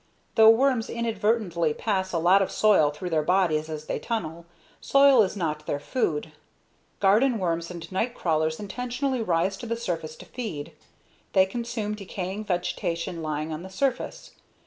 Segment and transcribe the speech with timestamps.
[0.33, 4.47] Though worms inadvertently pass a lot of soil through their bodies as they tunnel,
[4.79, 6.31] soil is not their food.
[6.99, 10.71] Garden worms and nightcrawlers intentionally rise to the surface to feed.
[11.33, 14.31] They consume decaying vegetation lying on the surface.